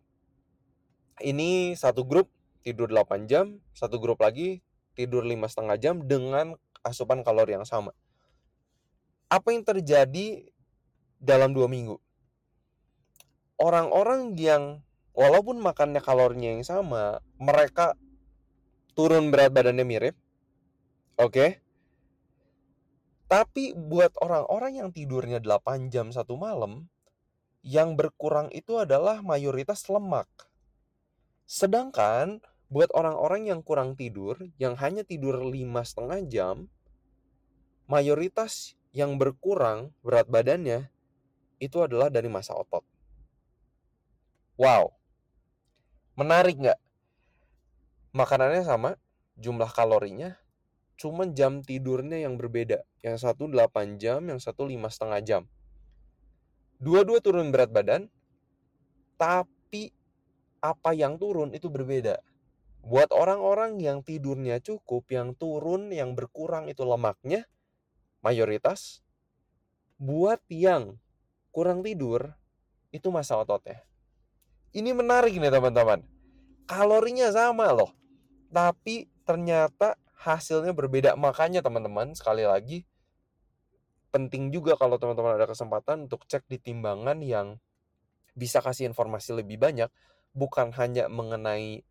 ini 1.25 1.73
satu 1.77 2.05
grup 2.05 2.29
tidur 2.61 2.89
8 2.93 3.29
jam, 3.31 3.61
satu 3.73 4.01
grup 4.01 4.21
lagi 4.21 4.61
tidur 4.97 5.23
lima 5.23 5.47
setengah 5.47 5.77
jam 5.77 5.95
dengan 6.03 6.57
asupan 6.81 7.21
kalori 7.21 7.55
yang 7.55 7.69
sama. 7.69 7.93
Apa 9.29 9.53
yang 9.53 9.63
terjadi 9.63 10.49
dalam 11.21 11.53
dua 11.53 11.69
minggu? 11.69 12.01
Orang-orang 13.61 14.37
yang 14.37 14.85
walaupun 15.17 15.61
makannya 15.61 16.01
kalorinya 16.01 16.57
yang 16.57 16.65
sama, 16.65 17.21
mereka 17.41 17.97
turun 18.97 19.29
berat 19.33 19.53
badannya 19.53 19.85
mirip. 19.85 20.17
Oke. 21.17 21.33
Okay? 21.33 21.51
Tapi 23.27 23.75
buat 23.75 24.15
orang-orang 24.23 24.79
yang 24.79 24.91
tidurnya 24.95 25.43
8 25.43 25.91
jam 25.91 26.15
satu 26.15 26.39
malam, 26.39 26.87
yang 27.67 27.99
berkurang 27.99 28.55
itu 28.55 28.79
adalah 28.79 29.19
mayoritas 29.19 29.83
lemak. 29.91 30.31
Sedangkan 31.43 32.39
buat 32.71 32.95
orang-orang 32.95 33.51
yang 33.51 33.67
kurang 33.67 33.99
tidur, 33.99 34.39
yang 34.63 34.79
hanya 34.79 35.03
tidur 35.03 35.43
lima 35.43 35.83
setengah 35.83 36.23
jam, 36.31 36.57
mayoritas 37.91 38.79
yang 38.95 39.19
berkurang 39.19 39.91
berat 40.07 40.31
badannya 40.31 40.87
itu 41.59 41.83
adalah 41.83 42.07
dari 42.07 42.31
masa 42.31 42.55
otot. 42.55 42.87
Wow, 44.55 44.95
menarik 46.15 46.55
nggak? 46.63 46.81
Makanannya 48.15 48.63
sama, 48.63 48.91
jumlah 49.35 49.69
kalorinya, 49.75 50.39
cuman 50.97 51.37
jam 51.37 51.61
tidurnya 51.61 52.25
yang 52.25 52.41
berbeda. 52.41 52.83
Yang 53.05 53.29
satu 53.29 53.47
8 53.47 54.00
jam, 54.00 54.25
yang 54.26 54.41
satu 54.41 54.65
lima 54.65 54.88
setengah 54.88 55.21
jam. 55.23 55.43
Dua-dua 56.76 57.25
turun 57.25 57.49
berat 57.53 57.73
badan, 57.73 58.09
tapi 59.17 59.93
apa 60.61 60.93
yang 60.93 61.17
turun 61.17 61.53
itu 61.57 61.73
berbeda. 61.73 62.21
Buat 62.85 63.11
orang-orang 63.11 63.81
yang 63.81 64.05
tidurnya 64.05 64.61
cukup, 64.61 65.09
yang 65.11 65.33
turun, 65.35 65.91
yang 65.91 66.12
berkurang 66.12 66.69
itu 66.69 66.85
lemaknya, 66.85 67.49
mayoritas. 68.21 69.00
Buat 69.97 70.45
yang 70.53 71.00
kurang 71.50 71.81
tidur, 71.81 72.37
itu 72.93 73.09
masa 73.09 73.41
ototnya. 73.41 73.81
Ini 74.76 74.93
menarik 74.93 75.33
nih 75.33 75.49
teman-teman. 75.49 76.05
Kalorinya 76.69 77.33
sama 77.33 77.73
loh. 77.73 77.91
Tapi 78.53 79.09
ternyata 79.25 79.97
hasilnya 80.17 80.73
berbeda. 80.73 81.15
Makanya 81.15 81.61
teman-teman, 81.61 82.17
sekali 82.17 82.49
lagi, 82.49 82.89
penting 84.11 84.49
juga 84.49 84.75
kalau 84.81 84.97
teman-teman 84.97 85.37
ada 85.37 85.47
kesempatan 85.49 86.09
untuk 86.09 86.25
cek 86.25 86.49
di 86.49 86.57
timbangan 86.57 87.21
yang 87.21 87.61
bisa 88.33 88.65
kasih 88.65 88.89
informasi 88.89 89.37
lebih 89.37 89.61
banyak. 89.61 89.93
Bukan 90.37 90.73
hanya 90.77 91.09
mengenai 91.09 91.85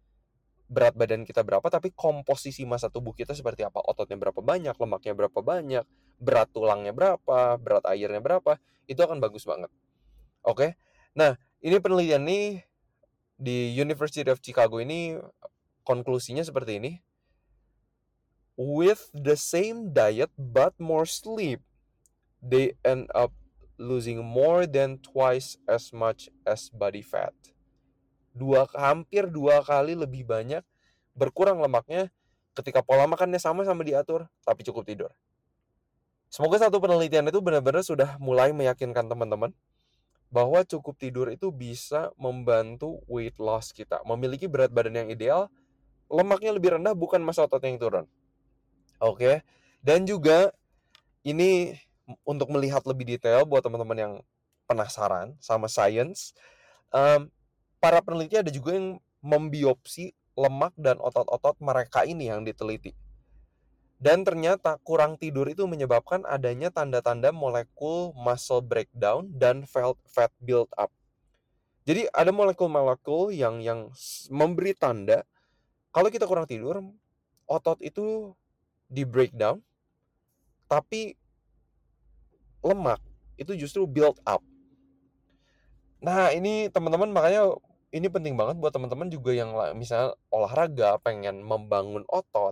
berat 0.65 0.97
badan 0.97 1.25
kita 1.25 1.45
berapa, 1.45 1.65
tapi 1.69 1.93
komposisi 1.93 2.65
masa 2.65 2.89
tubuh 2.89 3.13
kita 3.13 3.37
seperti 3.37 3.61
apa. 3.61 3.81
Ototnya 3.85 4.17
berapa 4.17 4.41
banyak, 4.41 4.73
lemaknya 4.73 5.13
berapa 5.13 5.39
banyak, 5.41 5.85
berat 6.17 6.49
tulangnya 6.49 6.93
berapa, 6.93 7.57
berat 7.61 7.85
airnya 7.85 8.21
berapa, 8.21 8.57
itu 8.89 8.97
akan 8.97 9.21
bagus 9.21 9.45
banget. 9.45 9.69
Oke, 10.41 10.77
nah 11.13 11.37
ini 11.61 11.77
penelitian 11.77 12.25
nih 12.25 12.65
di 13.37 13.73
University 13.77 14.25
of 14.29 14.41
Chicago 14.41 14.81
ini 14.81 15.17
konklusinya 15.85 16.41
seperti 16.41 16.81
ini. 16.81 16.91
With 18.55 19.11
the 19.11 19.35
same 19.35 19.91
diet 19.91 20.31
but 20.39 20.79
more 20.79 21.03
sleep, 21.03 21.59
they 22.39 22.79
end 22.87 23.11
up 23.11 23.35
losing 23.75 24.23
more 24.23 24.63
than 24.63 25.03
twice 25.03 25.59
as 25.67 25.91
much 25.91 26.31
as 26.47 26.71
body 26.71 27.03
fat 27.03 27.35
dua 28.35 28.67
hampir 28.75 29.31
dua 29.31 29.63
kali 29.63 29.95
lebih 29.95 30.27
banyak 30.27 30.61
berkurang 31.15 31.63
lemaknya 31.63 32.11
ketika 32.51 32.83
pola 32.83 33.07
makannya 33.07 33.39
sama 33.39 33.63
sama 33.63 33.87
diatur 33.87 34.27
tapi 34.43 34.67
cukup 34.67 34.83
tidur. 34.83 35.11
Semoga 36.27 36.67
satu 36.67 36.83
penelitian 36.83 37.31
itu 37.31 37.39
benar-benar 37.39 37.79
sudah 37.79 38.19
mulai 38.19 38.51
meyakinkan 38.51 39.07
teman-teman 39.07 39.55
bahwa 40.27 40.67
cukup 40.67 40.99
tidur 40.99 41.31
itu 41.31 41.47
bisa 41.47 42.11
membantu 42.19 42.99
weight 43.07 43.39
loss 43.39 43.71
kita. 43.71 44.03
Memiliki 44.03 44.51
berat 44.51 44.67
badan 44.67 44.99
yang 44.99 45.07
ideal, 45.07 45.47
lemaknya 46.11 46.51
lebih 46.51 46.75
rendah 46.75 46.91
bukan 46.91 47.23
masa 47.23 47.47
otot 47.47 47.63
yang 47.63 47.79
turun. 47.79 48.03
Oke. 48.99 49.43
Dan 49.85 50.07
juga 50.09 50.51
ini 51.25 51.75
untuk 52.25 52.49
melihat 52.53 52.85
lebih 52.85 53.05
detail 53.17 53.45
buat 53.45 53.65
teman-teman 53.65 53.97
yang 53.97 54.13
penasaran 54.65 55.37
sama 55.41 55.69
science, 55.69 56.33
um, 56.93 57.29
para 57.81 58.01
peneliti 58.01 58.37
ada 58.37 58.49
juga 58.49 58.77
yang 58.77 58.97
membiopsi 59.21 60.13
lemak 60.37 60.73
dan 60.77 60.97
otot-otot 61.01 61.57
mereka 61.61 62.05
ini 62.05 62.29
yang 62.29 62.45
diteliti. 62.45 62.93
Dan 63.95 64.27
ternyata 64.27 64.75
kurang 64.83 65.15
tidur 65.15 65.47
itu 65.47 65.63
menyebabkan 65.65 66.27
adanya 66.27 66.69
tanda-tanda 66.69 67.31
molekul 67.31 68.11
muscle 68.13 68.59
breakdown 68.59 69.31
dan 69.31 69.63
fat 69.65 70.29
build 70.43 70.69
up. 70.75 70.91
Jadi 71.85 72.09
ada 72.11 72.33
molekul-molekul 72.33 73.31
yang 73.31 73.61
yang 73.61 73.93
memberi 74.29 74.75
tanda 74.75 75.23
kalau 75.95 76.11
kita 76.11 76.27
kurang 76.27 76.43
tidur, 76.43 76.83
otot 77.47 77.79
itu 77.79 78.35
di 78.89 79.03
breakdown, 79.03 79.61
tapi 80.69 81.17
lemak 82.65 83.01
itu 83.37 83.53
justru 83.55 83.85
build 83.85 84.17
up. 84.25 84.41
Nah, 86.01 86.29
ini 86.33 86.69
teman-teman 86.69 87.09
makanya 87.09 87.55
ini 87.95 88.11
penting 88.11 88.35
banget 88.35 88.59
buat 88.59 88.75
teman-teman 88.75 89.07
juga 89.07 89.31
yang 89.31 89.55
misalnya 89.79 90.11
olahraga 90.27 90.99
pengen 90.99 91.39
membangun 91.39 92.03
otot 92.11 92.51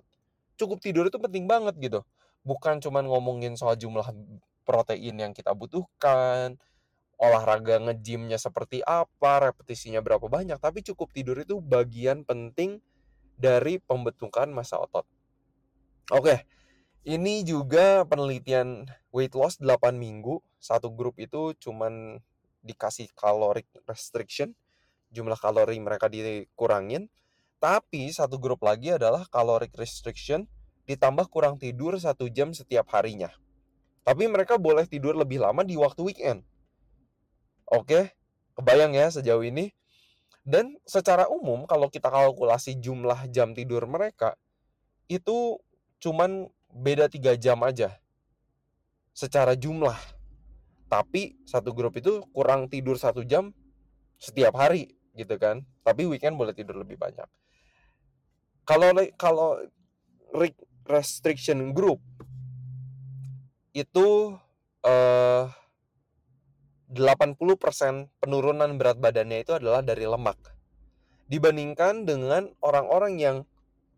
cukup 0.55 0.79
tidur 0.79 1.03
itu 1.11 1.19
penting 1.19 1.49
banget 1.49 1.75
gitu 1.83 1.99
bukan 2.47 2.79
cuma 2.79 3.03
ngomongin 3.03 3.59
soal 3.59 3.75
jumlah 3.75 4.07
protein 4.63 5.19
yang 5.19 5.31
kita 5.35 5.51
butuhkan 5.51 6.55
olahraga 7.19 7.79
ngejimnya 7.83 8.39
seperti 8.39 8.79
apa 8.83 9.51
repetisinya 9.51 9.99
berapa 9.99 10.27
banyak 10.27 10.59
tapi 10.59 10.79
cukup 10.83 11.11
tidur 11.11 11.39
itu 11.39 11.59
bagian 11.59 12.23
penting 12.23 12.79
dari 13.33 13.81
pembentukan 13.81 14.47
massa 14.53 14.79
otot. 14.79 15.07
Oke, 16.11 16.43
ini 17.07 17.47
juga 17.47 18.03
penelitian 18.03 18.83
weight 19.15 19.31
loss 19.39 19.55
8 19.63 19.95
minggu. 19.95 20.43
Satu 20.59 20.91
grup 20.91 21.15
itu 21.15 21.55
cuman 21.55 22.19
dikasih 22.59 23.07
caloric 23.15 23.67
restriction, 23.87 24.51
jumlah 25.15 25.39
kalori 25.39 25.79
mereka 25.79 26.11
dikurangin. 26.11 27.07
Tapi 27.63 28.11
satu 28.11 28.35
grup 28.35 28.59
lagi 28.67 28.91
adalah 28.91 29.23
caloric 29.31 29.71
restriction 29.79 30.43
ditambah 30.83 31.31
kurang 31.31 31.55
tidur 31.55 31.95
satu 31.95 32.27
jam 32.27 32.51
setiap 32.51 32.91
harinya. 32.91 33.31
Tapi 34.03 34.27
mereka 34.27 34.59
boleh 34.59 34.83
tidur 34.83 35.15
lebih 35.15 35.39
lama 35.39 35.63
di 35.63 35.79
waktu 35.79 36.03
weekend. 36.03 36.43
Oke, 37.71 38.11
kebayang 38.59 38.91
ya 38.91 39.07
sejauh 39.07 39.47
ini. 39.47 39.71
Dan 40.43 40.75
secara 40.83 41.31
umum 41.31 41.63
kalau 41.63 41.87
kita 41.87 42.11
kalkulasi 42.11 42.75
jumlah 42.83 43.31
jam 43.31 43.55
tidur 43.55 43.87
mereka 43.87 44.35
itu 45.07 45.55
cuman 46.03 46.51
beda 46.67 47.07
tiga 47.07 47.39
jam 47.39 47.63
aja 47.63 47.95
secara 49.15 49.55
jumlah. 49.55 49.95
Tapi 50.91 51.39
satu 51.47 51.71
grup 51.71 51.95
itu 51.95 52.27
kurang 52.35 52.67
tidur 52.67 52.99
satu 52.99 53.23
jam 53.23 53.55
setiap 54.19 54.59
hari 54.59 54.99
gitu 55.15 55.39
kan. 55.39 55.63
Tapi 55.87 56.03
weekend 56.03 56.35
boleh 56.35 56.51
tidur 56.51 56.75
lebih 56.83 56.99
banyak. 56.99 57.25
Kalau 58.67 58.91
kalau 59.15 59.63
restriction 60.83 61.71
group 61.71 62.03
itu 63.71 64.35
eh 64.83 65.47
80% 66.93 68.21
penurunan 68.21 68.69
berat 68.77 69.01
badannya 69.01 69.41
itu 69.41 69.57
adalah 69.57 69.81
dari 69.81 70.05
lemak. 70.05 70.37
Dibandingkan 71.25 72.05
dengan 72.05 72.53
orang-orang 72.61 73.17
yang 73.17 73.37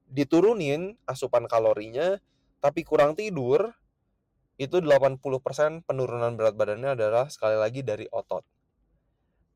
diturunin 0.09 0.97
asupan 1.09 1.49
kalorinya 1.49 2.21
tapi 2.65 2.81
kurang 2.81 3.13
tidur, 3.13 3.77
itu 4.57 4.81
80% 4.81 5.85
penurunan 5.85 6.33
berat 6.33 6.57
badannya 6.57 6.97
adalah 6.97 7.29
sekali 7.29 7.59
lagi 7.59 7.85
dari 7.85 8.09
otot. 8.09 8.41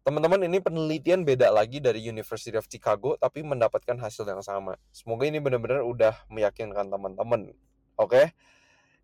Teman-teman 0.06 0.46
ini 0.46 0.62
penelitian 0.62 1.26
beda 1.26 1.50
lagi 1.50 1.82
dari 1.82 2.06
University 2.06 2.54
of 2.54 2.70
Chicago 2.70 3.18
tapi 3.18 3.42
mendapatkan 3.42 3.98
hasil 3.98 4.30
yang 4.30 4.46
sama. 4.46 4.78
Semoga 4.94 5.26
ini 5.26 5.42
benar-benar 5.42 5.82
udah 5.82 6.16
meyakinkan 6.30 6.92
teman-teman. 6.92 7.50
Oke. 7.98 8.30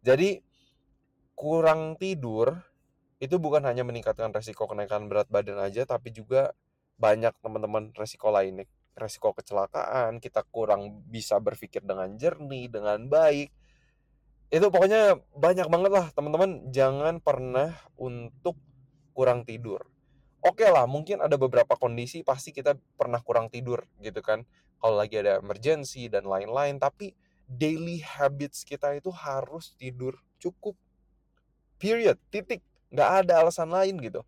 Jadi 0.06 0.46
kurang 1.34 1.98
tidur 1.98 2.56
itu 3.18 3.42
bukan 3.42 3.66
hanya 3.66 3.82
meningkatkan 3.82 4.30
resiko 4.30 4.70
kenaikan 4.70 5.10
berat 5.10 5.28
badan 5.34 5.58
aja 5.60 5.88
tapi 5.88 6.14
juga 6.14 6.54
banyak 7.02 7.34
teman-teman 7.42 7.92
resiko 7.98 8.32
lainnya 8.32 8.70
resiko 8.96 9.36
kecelakaan 9.36 10.24
kita 10.24 10.48
kurang 10.48 11.04
bisa 11.12 11.38
berpikir 11.44 11.84
dengan 11.84 12.16
jernih 12.16 12.72
dengan 12.72 13.06
baik. 13.12 13.52
Itu 14.48 14.72
pokoknya 14.72 15.20
banyak 15.36 15.68
banget 15.68 15.92
lah 15.92 16.08
teman-teman. 16.16 16.72
Jangan 16.72 17.20
pernah 17.20 17.75
untuk 18.00 18.56
kurang 19.12 19.44
tidur. 19.44 19.84
Oke 20.46 20.64
okay 20.64 20.70
lah 20.72 20.86
mungkin 20.88 21.20
ada 21.20 21.36
beberapa 21.36 21.74
kondisi 21.75 22.22
pasti 22.22 22.54
kita 22.56 22.78
pernah 22.96 23.20
kurang 23.20 23.52
tidur 23.52 23.84
gitu 24.00 24.24
kan. 24.24 24.48
Kalau 24.80 24.96
lagi 24.96 25.20
ada 25.20 25.42
emergency 25.42 26.08
dan 26.08 26.24
lain-lain 26.30 26.80
tapi 26.80 27.18
daily 27.50 28.00
habits 28.02 28.64
kita 28.64 28.96
itu 28.96 29.12
harus 29.12 29.75
tidur 29.75 30.16
cukup. 30.40 30.78
Period 31.82 32.16
titik. 32.32 32.64
Nggak 32.94 33.10
ada 33.25 33.34
alasan 33.44 33.74
lain 33.74 34.00
gitu. 34.00 34.22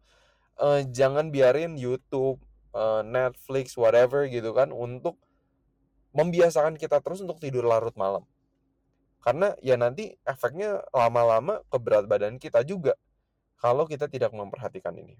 Uh, 0.57 0.81
jangan 0.89 1.29
biarin 1.29 1.77
YouTube 1.77 2.41
uh, 2.77 3.01
Netflix 3.01 3.73
whatever 3.73 4.29
gitu 4.29 4.53
kan 4.53 4.69
untuk 4.69 5.17
membiasakan 6.13 6.77
kita 6.77 7.01
terus 7.01 7.25
untuk 7.25 7.41
tidur 7.41 7.65
larut 7.65 7.93
malam. 7.97 8.23
Karena 9.25 9.57
ya 9.65 9.75
nanti 9.75 10.13
efeknya 10.23 10.85
lama-lama 10.93 11.65
ke 11.67 11.77
berat 11.81 12.05
badan 12.05 12.37
kita 12.37 12.61
juga 12.61 12.93
kalau 13.57 13.89
kita 13.89 14.05
tidak 14.05 14.29
memperhatikan 14.31 14.93
ini. 14.93 15.17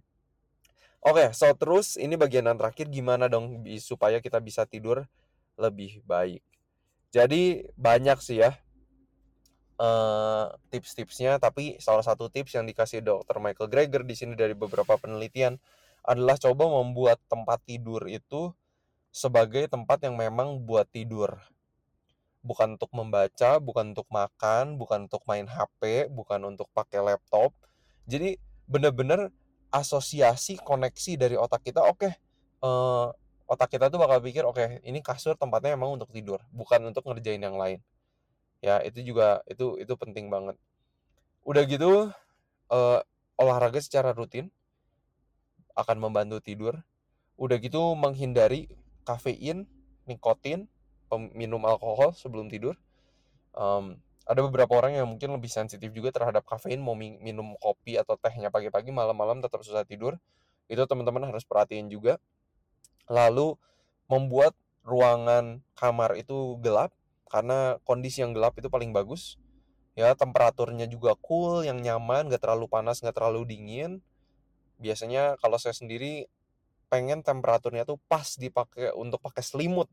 Oke 1.01 1.33
so 1.33 1.49
terus 1.57 1.97
ini 1.97 2.13
bagian 2.13 2.45
yang 2.45 2.57
terakhir 2.57 2.87
gimana 2.93 3.25
dong 3.25 3.65
supaya 3.81 4.21
kita 4.21 4.37
bisa 4.37 4.69
tidur 4.69 5.03
lebih 5.57 6.05
baik. 6.05 6.45
Jadi 7.09 7.65
banyak 7.73 8.21
sih 8.21 8.45
ya 8.45 8.53
uh, 9.81 10.53
tips-tipsnya 10.69 11.37
tapi 11.41 11.77
salah 11.81 12.03
satu 12.03 12.29
tips 12.29 12.57
yang 12.57 12.65
dikasih 12.67 13.01
dokter 13.01 13.37
Michael 13.37 13.69
Greger 13.69 14.03
di 14.03 14.15
sini 14.17 14.33
dari 14.33 14.53
beberapa 14.57 14.97
penelitian 14.97 15.57
adalah 16.07 16.39
coba 16.39 16.71
membuat 16.71 17.19
tempat 17.27 17.59
tidur 17.67 18.07
itu 18.07 18.55
sebagai 19.11 19.67
tempat 19.67 20.07
yang 20.07 20.15
memang 20.15 20.63
buat 20.63 20.87
tidur. 20.87 21.35
Bukan 22.47 22.79
untuk 22.79 22.87
membaca 22.95 23.59
bukan 23.59 23.91
untuk 23.91 24.07
makan 24.07 24.79
bukan 24.79 25.11
untuk 25.11 25.19
main 25.27 25.43
HP 25.43 26.07
bukan 26.07 26.47
untuk 26.47 26.71
pakai 26.71 27.03
laptop. 27.03 27.51
Jadi 28.07 28.39
bener-bener 28.71 29.35
asosiasi 29.67 30.55
koneksi 30.63 31.19
dari 31.19 31.35
otak 31.35 31.67
kita 31.67 31.83
oke 31.83 32.07
okay, 32.07 32.15
uh, 32.63 33.11
eh, 33.11 33.51
otak 33.51 33.75
kita 33.75 33.91
tuh 33.91 33.99
bakal 33.99 34.23
pikir 34.23 34.47
oke 34.47 34.55
okay, 34.55 34.79
ini 34.87 35.03
kasur 35.03 35.35
tempatnya 35.35 35.75
emang 35.75 35.99
untuk 35.99 36.07
tidur 36.15 36.39
bukan 36.55 36.87
untuk 36.87 37.03
ngerjain 37.03 37.43
yang 37.43 37.59
lain. 37.59 37.83
Ya 38.63 38.79
itu 38.79 39.03
juga 39.03 39.43
itu 39.51 39.75
itu 39.75 39.91
penting 39.99 40.31
banget. 40.31 40.55
Udah 41.43 41.67
gitu 41.67 42.15
uh, 42.71 42.99
olahraga 43.35 43.83
secara 43.83 44.15
rutin 44.15 44.47
akan 45.77 45.97
membantu 46.01 46.41
tidur. 46.41 46.81
Udah 47.37 47.61
gitu 47.61 47.93
menghindari 47.93 48.65
kafein 49.05 49.69
nikotin 50.09 50.65
minum 51.37 51.61
alkohol 51.63 52.17
sebelum 52.17 52.49
tidur. 52.49 52.73
Um, 53.53 54.01
ada 54.27 54.43
beberapa 54.43 54.75
orang 54.75 54.99
yang 54.99 55.07
mungkin 55.07 55.31
lebih 55.39 55.47
sensitif 55.47 55.87
juga 55.95 56.11
terhadap 56.11 56.43
kafein 56.43 56.83
mau 56.83 56.97
minum 56.97 57.55
kopi 57.63 57.95
atau 57.95 58.19
tehnya 58.19 58.51
pagi-pagi 58.51 58.91
malam-malam 58.91 59.39
tetap 59.39 59.63
susah 59.63 59.87
tidur. 59.87 60.19
Itu 60.67 60.83
teman-teman 60.83 61.31
harus 61.31 61.47
perhatiin 61.47 61.87
juga. 61.87 62.19
Lalu 63.07 63.55
membuat 64.11 64.51
ruangan 64.83 65.63
kamar 65.79 66.19
itu 66.19 66.59
gelap 66.59 66.91
karena 67.31 67.79
kondisi 67.87 68.19
yang 68.19 68.35
gelap 68.35 68.59
itu 68.59 68.67
paling 68.67 68.91
bagus. 68.91 69.39
Ya 69.95 70.11
temperaturnya 70.13 70.85
juga 70.91 71.15
cool 71.23 71.63
yang 71.63 71.79
nyaman 71.79 72.27
gak 72.27 72.43
terlalu 72.43 72.67
panas 72.67 72.99
gak 72.99 73.15
terlalu 73.15 73.47
dingin 73.47 74.03
biasanya 74.77 75.37
kalau 75.41 75.57
saya 75.57 75.73
sendiri 75.73 76.29
pengen 76.87 77.19
temperaturnya 77.21 77.83
tuh 77.83 77.99
pas 78.07 78.25
dipakai 78.39 78.95
untuk 78.95 79.19
pakai 79.19 79.43
selimut 79.43 79.91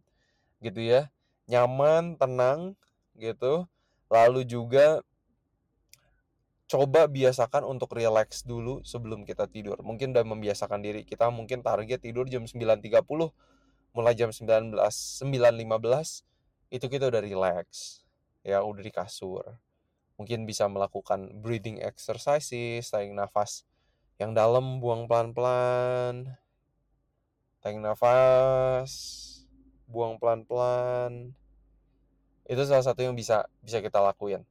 gitu 0.63 0.81
ya. 0.81 1.11
Nyaman 1.51 2.17
tenang 2.17 2.79
gitu. 3.19 3.67
Lalu 4.09 4.47
juga 4.47 5.03
coba 6.65 7.07
biasakan 7.11 7.67
untuk 7.69 7.93
relax 7.93 8.47
dulu 8.47 8.81
sebelum 8.87 9.29
kita 9.29 9.51
tidur. 9.51 9.79
Mungkin 9.85 10.17
udah 10.17 10.25
membiasakan 10.25 10.81
diri. 10.81 11.05
Kita 11.05 11.29
mungkin 11.29 11.61
target 11.61 12.01
tidur 12.01 12.25
jam 12.31 12.49
9.30 12.49 13.05
mulai 13.95 14.15
jam 14.19 14.35
19 14.35 14.75
9.15 14.75 16.27
itu 16.75 16.87
kita 16.89 17.05
udah 17.11 17.23
relax. 17.23 18.01
Ya 18.47 18.63
udah 18.65 18.83
di 18.83 18.93
kasur. 18.95 19.59
Mungkin 20.15 20.47
bisa 20.47 20.71
melakukan 20.71 21.43
breathing 21.43 21.83
exercises 21.83 22.87
tarik 22.87 23.11
nafas 23.11 23.67
yang 24.19 24.33
dalam 24.33 24.79
buang 24.79 25.11
pelan-pelan. 25.11 26.39
Tarik 27.59 27.81
nafas. 27.81 28.93
Buang 29.91 30.21
pelan-pelan. 30.21 31.35
Itu 32.45 32.63
salah 32.69 32.85
satu 32.85 33.01
yang 33.03 33.17
bisa 33.17 33.49
bisa 33.65 33.81
kita 33.81 33.99
lakuin. 34.05 34.45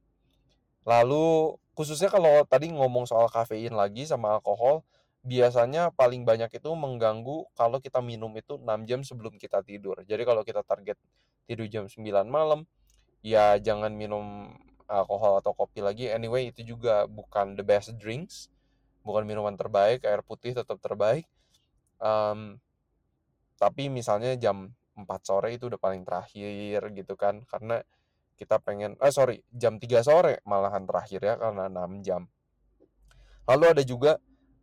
Lalu 0.84 1.56
khususnya 1.72 2.12
kalau 2.12 2.44
tadi 2.44 2.70
ngomong 2.70 3.08
soal 3.08 3.30
kafein 3.32 3.72
lagi 3.72 4.04
sama 4.04 4.36
alkohol 4.36 4.84
biasanya 5.24 5.88
paling 5.96 6.28
banyak 6.28 6.52
itu 6.52 6.70
mengganggu 6.76 7.48
kalau 7.56 7.80
kita 7.80 8.04
minum 8.04 8.28
itu 8.36 8.60
6 8.60 8.84
jam 8.84 9.00
sebelum 9.00 9.40
kita 9.40 9.64
tidur. 9.64 9.96
Jadi 10.04 10.22
kalau 10.28 10.44
kita 10.44 10.60
target 10.60 11.00
tidur 11.48 11.64
jam 11.72 11.88
9 11.88 12.04
malam 12.28 12.68
ya 13.24 13.56
jangan 13.56 13.96
minum 13.96 14.52
alkohol 14.84 15.40
atau 15.40 15.56
kopi 15.56 15.80
lagi. 15.80 16.12
Anyway 16.12 16.52
itu 16.52 16.76
juga 16.76 17.08
bukan 17.08 17.56
the 17.56 17.64
best 17.64 17.96
drinks 17.96 18.52
bukan 19.04 19.28
minuman 19.28 19.54
terbaik 19.54 20.02
air 20.08 20.24
putih 20.24 20.56
tetap 20.56 20.80
terbaik 20.80 21.28
um, 22.00 22.56
tapi 23.60 23.86
misalnya 23.92 24.34
jam 24.34 24.74
4 24.94 25.06
sore 25.26 25.54
itu 25.54 25.70
udah 25.70 25.78
paling 25.78 26.02
terakhir 26.06 26.90
gitu 26.94 27.14
kan 27.14 27.42
karena 27.46 27.82
kita 28.34 28.58
pengen 28.58 28.98
eh 28.98 29.14
sorry 29.14 29.42
jam 29.54 29.78
3 29.78 30.02
sore 30.02 30.42
malahan 30.46 30.86
terakhir 30.86 31.20
ya 31.22 31.34
karena 31.38 31.70
6 31.70 32.02
jam. 32.06 32.26
Lalu 33.46 33.64
ada 33.76 33.82
juga 33.84 34.12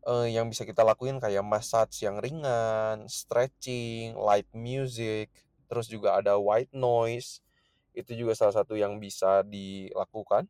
uh, 0.08 0.28
yang 0.28 0.50
bisa 0.52 0.68
kita 0.68 0.84
lakuin 0.84 1.22
kayak 1.22 1.44
massage 1.46 2.04
yang 2.04 2.20
ringan 2.20 3.06
stretching 3.08 4.18
light 4.18 4.50
music 4.52 5.32
terus 5.72 5.88
juga 5.88 6.20
ada 6.20 6.36
white 6.36 6.74
noise 6.76 7.40
itu 7.96 8.16
juga 8.16 8.36
salah 8.36 8.56
satu 8.56 8.76
yang 8.76 9.00
bisa 9.00 9.44
dilakukan 9.48 10.48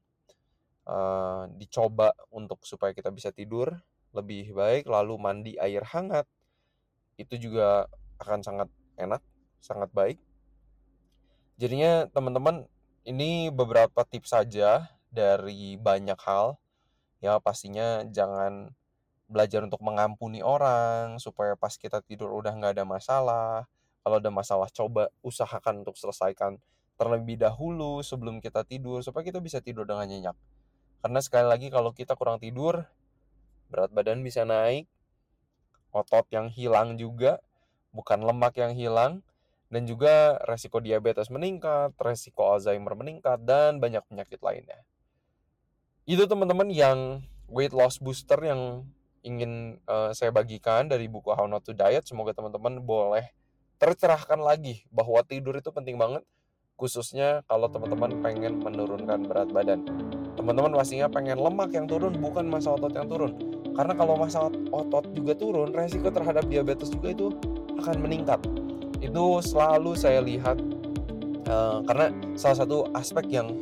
uh, 0.87 1.49
dicoba 1.57 2.15
untuk 2.31 2.63
supaya 2.63 2.95
kita 2.95 3.09
bisa 3.13 3.33
tidur 3.33 3.73
lebih 4.11 4.51
baik 4.55 4.87
lalu 4.87 5.15
mandi 5.19 5.53
air 5.57 5.83
hangat 5.87 6.27
itu 7.19 7.37
juga 7.37 7.87
akan 8.21 8.39
sangat 8.43 8.69
enak 8.97 9.21
sangat 9.61 9.89
baik 9.93 10.17
Jadinya 11.61 12.09
teman-teman 12.09 12.65
ini 13.05 13.53
beberapa 13.53 14.01
tips 14.01 14.33
saja 14.33 14.89
dari 15.13 15.77
banyak 15.77 16.17
hal. 16.17 16.57
Ya 17.21 17.37
pastinya 17.37 18.01
jangan 18.09 18.73
belajar 19.29 19.61
untuk 19.61 19.77
mengampuni 19.85 20.41
orang 20.41 21.21
supaya 21.21 21.53
pas 21.53 21.77
kita 21.77 22.01
tidur 22.01 22.33
udah 22.33 22.57
nggak 22.57 22.81
ada 22.81 22.81
masalah. 22.81 23.69
Kalau 24.01 24.17
ada 24.17 24.33
masalah 24.33 24.73
coba 24.73 25.13
usahakan 25.21 25.85
untuk 25.85 26.01
selesaikan 26.01 26.57
terlebih 26.97 27.37
dahulu 27.37 28.01
sebelum 28.01 28.41
kita 28.41 28.65
tidur 28.65 29.05
supaya 29.05 29.21
kita 29.21 29.37
bisa 29.37 29.61
tidur 29.61 29.85
dengan 29.85 30.09
nyenyak. 30.09 30.37
Karena 31.01 31.19
sekali 31.19 31.49
lagi 31.49 31.67
kalau 31.73 31.91
kita 31.91 32.13
kurang 32.13 32.37
tidur 32.37 32.85
berat 33.73 33.89
badan 33.89 34.21
bisa 34.21 34.45
naik, 34.45 34.85
otot 35.95 36.27
yang 36.29 36.51
hilang 36.51 36.99
juga, 36.99 37.39
bukan 37.95 38.21
lemak 38.21 38.59
yang 38.59 38.75
hilang, 38.75 39.25
dan 39.71 39.87
juga 39.87 40.35
resiko 40.43 40.83
diabetes 40.83 41.31
meningkat, 41.31 41.95
resiko 41.95 42.51
Alzheimer 42.51 42.93
meningkat, 42.93 43.39
dan 43.47 43.79
banyak 43.79 44.03
penyakit 44.11 44.43
lainnya. 44.43 44.83
Itu 46.03 46.27
teman-teman 46.27 46.67
yang 46.67 47.23
weight 47.47 47.71
loss 47.71 47.95
booster 47.97 48.37
yang 48.43 48.83
ingin 49.23 49.79
uh, 49.87 50.11
saya 50.11 50.35
bagikan 50.35 50.91
dari 50.91 51.07
buku 51.07 51.31
How 51.31 51.47
Not 51.47 51.63
to 51.63 51.71
Diet. 51.71 52.03
Semoga 52.03 52.35
teman-teman 52.35 52.83
boleh 52.83 53.31
tercerahkan 53.79 54.37
lagi 54.37 54.83
bahwa 54.91 55.23
tidur 55.23 55.55
itu 55.55 55.71
penting 55.71 55.95
banget, 55.95 56.27
khususnya 56.75 57.47
kalau 57.47 57.71
teman-teman 57.71 58.19
pengen 58.19 58.59
menurunkan 58.59 59.23
berat 59.23 59.49
badan. 59.49 59.81
Teman-teman 60.41 60.73
pastinya 60.73 61.05
pengen 61.05 61.37
lemak 61.37 61.69
yang 61.69 61.85
turun, 61.85 62.17
bukan 62.17 62.49
masa 62.49 62.73
otot 62.73 62.89
yang 62.97 63.05
turun. 63.05 63.37
Karena 63.77 63.93
kalau 63.93 64.17
masa 64.17 64.49
otot 64.73 65.05
juga 65.13 65.37
turun, 65.37 65.69
resiko 65.69 66.09
terhadap 66.09 66.49
diabetes 66.49 66.89
juga 66.89 67.13
itu 67.13 67.27
akan 67.77 68.01
meningkat. 68.01 68.41
Itu 69.05 69.37
selalu 69.45 69.93
saya 69.93 70.17
lihat 70.17 70.57
uh, 71.45 71.85
karena 71.85 72.09
salah 72.33 72.57
satu 72.65 72.89
aspek 72.97 73.37
yang 73.37 73.53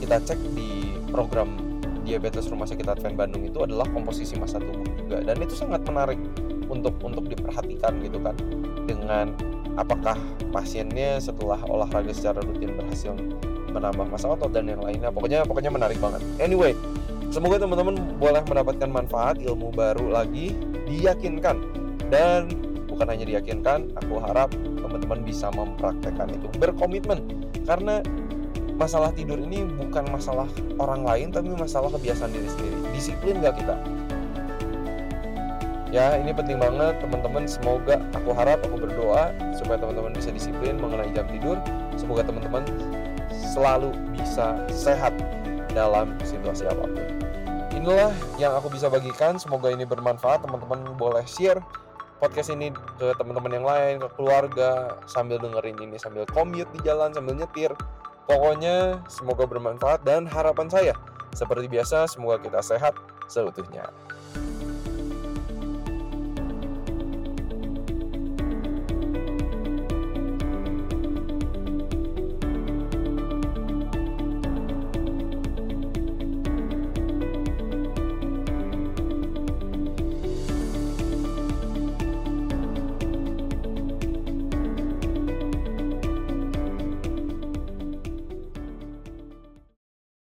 kita 0.00 0.16
cek 0.22 0.40
di 0.56 0.96
program 1.12 1.60
diabetes 2.04 2.48
rumah 2.48 2.68
sakit 2.68 2.84
Advent 2.84 3.16
Bandung 3.16 3.44
itu 3.44 3.60
adalah 3.60 3.88
komposisi 3.92 4.36
massa 4.36 4.60
tubuh 4.60 4.84
juga 4.96 5.24
dan 5.24 5.36
itu 5.40 5.56
sangat 5.56 5.80
menarik 5.88 6.20
untuk 6.68 6.96
untuk 7.00 7.24
diperhatikan 7.32 7.96
gitu 8.04 8.20
kan 8.20 8.36
dengan 8.84 9.32
apakah 9.80 10.16
pasiennya 10.52 11.16
setelah 11.16 11.56
olahraga 11.64 12.12
secara 12.12 12.44
rutin 12.44 12.76
berhasil 12.76 13.16
menambah 13.74 14.06
massa 14.06 14.30
otot 14.30 14.54
dan 14.54 14.70
yang 14.70 14.80
lainnya 14.80 15.10
pokoknya 15.10 15.42
pokoknya 15.42 15.74
menarik 15.74 15.98
banget 15.98 16.22
anyway 16.38 16.72
Semoga 17.34 17.58
teman-teman 17.58 17.98
boleh 18.22 18.46
mendapatkan 18.46 18.86
manfaat 18.86 19.42
ilmu 19.42 19.74
baru 19.74 20.06
lagi, 20.06 20.54
diyakinkan 20.86 21.58
dan 22.06 22.46
bukan 22.86 23.10
hanya 23.10 23.26
diyakinkan, 23.26 23.90
aku 23.98 24.22
harap 24.22 24.54
teman-teman 24.54 25.18
bisa 25.26 25.50
mempraktekkan 25.50 26.30
itu, 26.30 26.46
berkomitmen 26.62 27.26
karena 27.66 28.06
masalah 28.78 29.10
tidur 29.18 29.34
ini 29.42 29.66
bukan 29.66 30.06
masalah 30.14 30.46
orang 30.78 31.02
lain 31.02 31.34
tapi 31.34 31.50
masalah 31.58 31.90
kebiasaan 31.90 32.30
diri 32.30 32.46
sendiri. 32.46 32.76
Disiplin 32.94 33.42
gak 33.42 33.58
kita? 33.58 33.82
Ya, 35.90 36.14
ini 36.14 36.30
penting 36.30 36.62
banget 36.62 37.02
teman-teman. 37.02 37.50
Semoga 37.50 37.98
aku 38.14 38.30
harap 38.30 38.62
aku 38.62 38.78
berdoa 38.78 39.34
supaya 39.58 39.78
teman-teman 39.82 40.14
bisa 40.14 40.30
disiplin 40.30 40.78
mengenai 40.78 41.10
jam 41.10 41.26
tidur. 41.26 41.58
Semoga 41.98 42.22
teman-teman 42.30 42.62
selalu 43.52 43.92
bisa 44.16 44.56
sehat 44.72 45.12
dalam 45.72 46.14
situasi 46.22 46.64
apa 46.70 46.84
pun. 46.88 47.04
Inilah 47.74 48.14
yang 48.40 48.54
aku 48.54 48.70
bisa 48.70 48.86
bagikan. 48.88 49.36
Semoga 49.36 49.68
ini 49.68 49.84
bermanfaat. 49.84 50.46
Teman-teman 50.46 50.94
boleh 50.94 51.26
share 51.26 51.58
podcast 52.22 52.54
ini 52.54 52.72
ke 52.96 53.12
teman-teman 53.20 53.52
yang 53.52 53.66
lain 53.66 53.94
ke 54.00 54.08
keluarga 54.16 54.96
sambil 55.04 55.36
dengerin 55.36 55.76
ini 55.82 55.98
sambil 56.00 56.24
commute 56.30 56.70
di 56.72 56.80
jalan 56.86 57.12
sambil 57.12 57.34
nyetir. 57.36 57.74
Pokoknya 58.24 59.04
semoga 59.12 59.44
bermanfaat 59.44 60.00
dan 60.08 60.24
harapan 60.24 60.72
saya 60.72 60.94
seperti 61.34 61.66
biasa 61.68 62.08
semoga 62.08 62.40
kita 62.40 62.62
sehat 62.62 62.94
seutuhnya 63.26 63.90